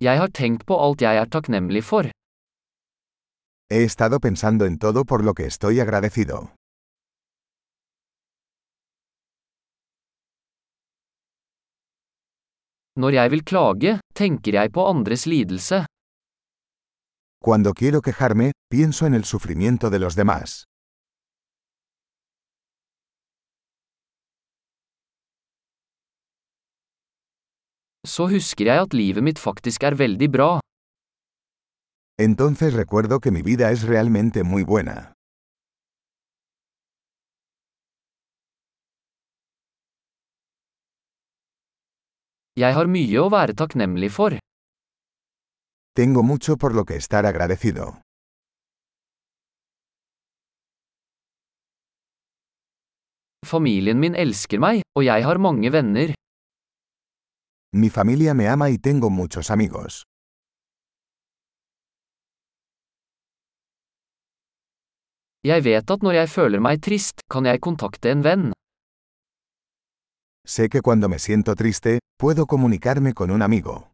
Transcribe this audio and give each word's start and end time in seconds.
Jeg 0.00 0.16
har 0.20 0.30
tenkt 0.32 0.62
på 0.68 0.76
alt 0.80 1.02
jeg 1.04 1.16
er 1.20 1.28
takknemlig 1.28 1.82
for. 1.84 2.08
He 3.72 3.84
estado 3.84 4.18
pensando 4.18 4.64
en 4.64 4.78
todo 4.78 5.04
por 5.04 5.22
lo 5.22 5.34
que 5.34 5.46
estoy 5.46 5.80
agradecido. 5.80 6.48
Når 12.96 13.10
jeg 13.18 13.30
vil 13.30 13.44
klage, 13.44 13.92
tenker 14.14 14.52
jeg 14.60 14.72
på 14.72 14.86
andres 14.92 15.26
lidelse. 15.26 15.84
Cuando 17.44 17.72
quiero 17.72 18.00
quejarme, 18.00 18.52
pienso 18.70 19.06
en 19.06 19.14
el 19.14 19.24
sufrimiento 19.24 19.90
de 19.90 19.98
los 19.98 20.16
demás. 20.16 20.64
Så 28.10 28.26
husker 28.32 28.66
jeg 28.66 28.82
at 28.86 28.94
livet 28.96 29.22
mitt 29.22 29.38
faktisk 29.38 29.84
er 29.86 29.94
veldig 29.94 30.28
bra. 30.34 30.50
Entonces 32.18 32.74
recuerdo 32.74 33.20
que 33.20 33.30
mi 33.30 33.42
vida 33.42 33.70
es 33.70 33.82
realmente 33.86 34.42
muy 34.42 34.64
buena. 34.64 35.12
Jeg 42.58 42.74
har 42.76 42.90
mye 42.90 43.18
å 43.22 43.30
være 43.32 43.54
takknemlig 43.56 44.10
for. 44.12 44.36
Tengo 45.96 46.22
mucho 46.22 46.56
por 46.56 46.74
lo 46.74 46.84
que 46.84 46.96
estar 46.96 47.24
agradecido. 47.24 47.94
Familien 53.46 53.98
min 53.98 54.14
elsker 54.14 54.60
meg, 54.60 54.82
og 54.94 55.06
jeg 55.06 55.24
har 55.24 55.38
mange 55.38 55.72
venner. 55.72 56.19
Mi 57.72 57.88
familia 57.88 58.34
me 58.34 58.48
ama 58.48 58.68
y 58.68 58.78
tengo 58.78 59.10
muchos 59.10 59.48
amigos. 59.48 60.02
Jeg 65.46 65.64
vet 65.64 65.90
at 65.90 66.02
når 66.02 66.12
jeg 66.12 66.28
føler 66.28 66.60
meg 66.60 66.82
trist, 66.82 67.22
kan 67.30 67.46
jeg 67.46 67.60
kontakte 67.62 68.10
en 68.10 68.24
venn. 68.26 68.50
Sé 70.44 70.66
que 70.68 70.82
cuando 70.82 71.08
me 71.08 71.18
siento 71.18 71.54
triste, 71.54 72.00
puedo 72.18 72.46
comunicarme 72.46 73.14
con 73.14 73.30
un 73.30 73.42
amigo. 73.42 73.86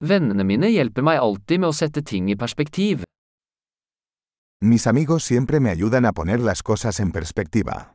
Vennene 0.00 0.44
mine 0.48 0.72
hjelper 0.72 1.04
meg 1.04 1.20
alltid 1.20 1.60
med 1.60 1.68
å 1.68 1.76
sette 1.76 2.00
ting 2.00 2.32
i 2.32 2.40
perspektiv. 2.40 3.04
Mis 4.62 4.86
amigos 4.86 5.24
siempre 5.24 5.58
me 5.58 5.70
ayudan 5.70 6.04
a 6.04 6.12
poner 6.12 6.38
las 6.38 6.62
cosas 6.62 7.00
en 7.00 7.12
perspectiva. 7.12 7.94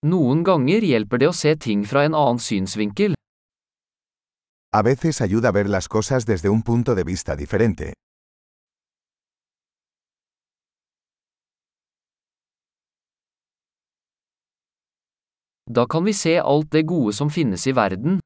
Noen 0.00 0.40
ganger 0.44 0.80
hjelper 0.80 1.20
det 1.20 1.28
å 1.28 1.34
se 1.36 1.52
ting 1.60 1.82
fra 1.84 2.06
en 2.08 2.16
annen 2.16 2.40
synsvinkel. 2.40 3.12
A 4.72 4.80
veces 4.80 5.20
ayuda 5.20 5.48
a 5.48 5.52
ver 5.52 5.68
las 5.68 5.88
cosas 5.88 6.24
desde 6.24 6.48
un 6.48 6.62
punto 6.62 6.94
de 6.94 7.04
vista 7.04 7.36
diferente. 7.36 7.92
Da 15.68 15.84
kan 15.84 16.04
vi 16.04 16.14
se 16.14 16.38
alt 16.40 16.72
det 16.72 16.86
gode 16.86 17.12
som 17.12 17.28
finnes 17.28 17.66
i 17.66 17.76
verden. 17.76 18.20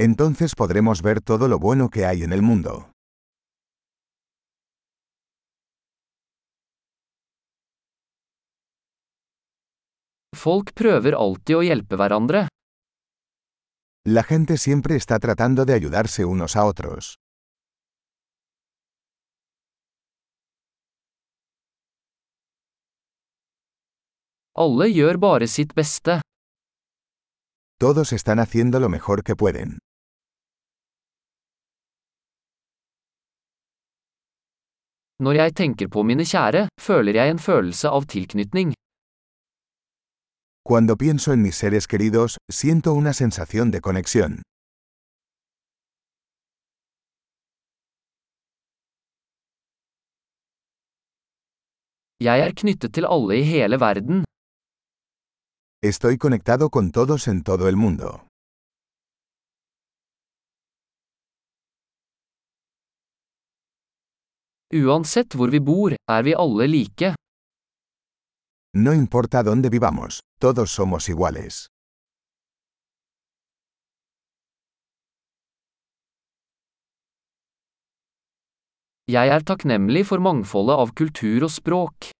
Entonces 0.00 0.54
podremos 0.54 1.02
ver 1.02 1.20
todo 1.20 1.48
lo 1.48 1.58
bueno 1.58 1.88
que 1.90 2.06
hay 2.06 2.22
en 2.22 2.32
el 2.32 2.40
mundo. 2.40 2.92
Folk 10.36 10.70
prøver 10.78 11.16
alltid 11.18 11.56
å 11.58 11.62
hjelpe 11.66 11.98
hverandre. 11.98 12.44
La 14.06 14.22
gente 14.22 14.56
siempre 14.56 14.94
está 14.94 15.18
tratando 15.18 15.64
de 15.64 15.74
ayudarse 15.74 16.24
unos 16.24 16.54
a 16.54 16.64
otros. 16.64 17.16
Alle 24.54 24.88
gjør 24.94 25.18
bare 25.18 25.50
sitt 25.50 25.74
beste. 25.74 26.20
Todos 27.80 28.12
están 28.12 28.38
haciendo 28.38 28.78
lo 28.78 28.88
mejor 28.88 29.24
que 29.24 29.34
pueden. 29.34 29.78
Når 35.20 35.32
jeg 35.32 35.54
tenker 35.54 35.88
på 35.94 36.02
mine 36.02 36.24
kjære, 36.32 36.68
føler 36.80 37.12
jeg 37.18 37.30
en 37.30 37.38
følelse 37.38 37.88
av 37.88 38.04
tilknytning. 38.06 38.74
Cuando 40.68 40.96
pienso 40.96 41.32
en 41.32 41.42
mis 41.42 41.56
seres 41.56 41.86
queridos, 41.86 42.36
siento 42.52 42.92
una 42.92 43.12
sensación 43.12 43.72
de 43.72 43.80
conexión. 43.80 44.42
Jeg 52.20 52.40
er 52.46 52.52
knyttet 52.54 52.94
til 52.94 53.04
alle 53.14 53.40
i 53.40 53.42
hele 53.42 53.80
verden. 53.80 54.24
Estoy 55.82 56.16
conectado 56.18 56.70
con 56.70 56.92
todos 56.92 57.28
en 57.28 57.42
todo 57.42 57.68
el 57.68 57.76
mundo. 57.76 58.27
Uansett 64.68 65.32
hvor 65.32 65.48
vi 65.48 65.60
bor, 65.64 65.94
er 65.96 66.22
vi 66.22 66.34
alle 66.36 66.66
like. 66.68 67.14
No 68.76 68.92
importa 68.92 69.42
dónde 69.42 69.70
vivamos, 69.70 70.20
todos 70.40 70.70
somos 70.70 71.08
iguales. 71.08 71.66
Jeg 79.08 79.32
er 79.32 79.40
takknemlig 79.40 80.04
for 80.04 80.20
mangfoldet 80.20 80.76
av 80.76 80.92
kultur 80.92 81.48
og 81.48 81.50
språk. 81.54 82.10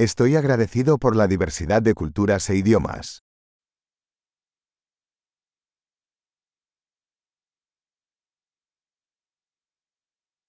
Estoy 0.00 0.36
agradecido 0.36 0.96
por 0.96 1.14
la 1.14 1.26
diversidad 1.26 1.82
de 1.82 1.92
culturas 1.94 2.48
e 2.48 2.56
idiomas. 2.56 3.18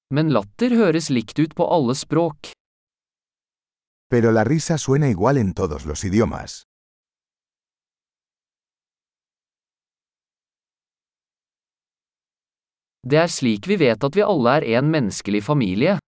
Men 0.09 0.31
latter 0.31 0.71
høres 0.71 1.09
likt 1.11 1.39
ut 1.39 1.53
på 1.55 1.65
alle 1.67 1.95
språk. 1.95 2.53
Pero 4.07 4.31
la 4.31 4.43
risa 4.47 4.77
suena 4.77 5.09
igual 5.11 5.37
en 5.37 5.53
todos 5.53 5.85
los 5.85 6.05
idiomas. 6.07 6.63
Det 13.03 13.19
er 13.19 13.31
slik 13.31 13.67
vi 13.67 13.77
vet 13.79 14.03
at 14.03 14.15
vi 14.15 14.23
alle 14.23 14.57
er 14.57 14.79
en 14.79 14.91
menneskelig 14.91 15.43
familie. 15.43 15.99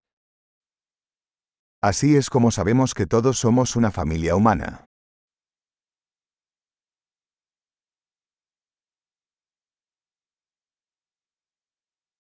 Así 1.83 2.17
es 2.17 2.29
como 2.31 2.51
sabemos 2.51 2.95
que 2.95 3.07
todos 3.07 3.39
somos 3.39 3.77
una 3.77 3.91
familia 3.91 4.35
humana. 4.35 4.88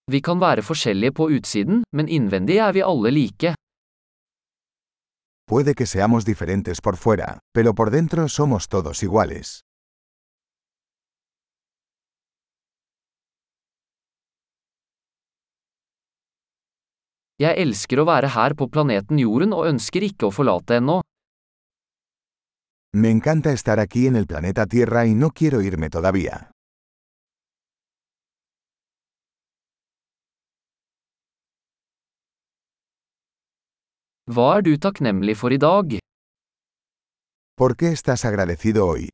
Vi 0.08 0.20
kan 0.24 0.40
være 0.40 0.62
forskjellige 0.64 1.12
på 1.12 1.28
utsiden, 1.36 1.82
men 1.92 2.08
innvendig 2.08 2.56
er 2.64 2.72
vi 2.72 2.80
alle 2.80 3.10
like. 3.12 3.54
Puede 5.48 5.74
que 5.74 5.86
seamos 5.86 6.24
diferentes 6.24 6.80
por 6.80 6.96
fuera, 6.96 7.38
pero 7.54 7.74
por 7.74 7.90
dentro 7.90 8.28
somos 8.28 8.68
todos 8.68 9.02
iguales. 9.02 9.60
Jeg 17.38 17.54
elsker 17.62 18.00
å 18.00 18.08
være 18.08 18.32
her 18.34 18.54
på 18.58 18.66
planeten 18.66 19.20
Jorden 19.22 19.52
og 19.52 19.68
ønsker 19.68 20.02
ikke 20.02 20.26
å 20.26 20.34
forlate 20.34 20.80
ennå. 20.80 21.00
Me 22.96 23.10
encanta 23.12 23.52
estar 23.52 23.78
aquí 23.78 24.08
en 24.08 24.16
el 24.16 24.26
planeta 24.26 24.66
Tierra 24.66 25.04
y 25.06 25.14
no 25.14 25.30
quiero 25.30 25.60
irme 25.60 25.90
todavía. 25.90 26.50
Hva 34.28 34.58
er 34.58 34.62
du 34.66 34.74
takknemlig 34.76 35.38
for 35.40 35.54
i 35.56 35.56
dag? 35.56 35.94
¿Por 37.56 37.76
qué 37.76 37.92
estás 37.92 38.26
agradecido 38.26 38.86
hoy? 38.86 39.08